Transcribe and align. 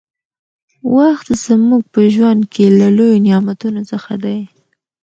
وخت 0.95 1.27
زموږ 1.45 1.81
په 1.93 2.01
ژوند 2.13 2.41
کې 2.53 2.65
له 2.79 2.87
لويو 2.97 3.23
نعمتونو 3.27 3.81
څخه 3.91 4.11
دى. 4.23 4.39